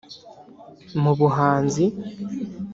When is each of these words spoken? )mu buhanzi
)mu 1.01 1.11
buhanzi 1.19 1.83